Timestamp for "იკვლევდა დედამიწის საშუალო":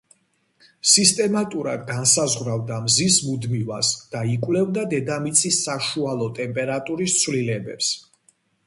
4.33-6.33